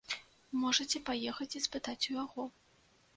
[0.61, 2.43] Можаце паехаць і спытаць у яго.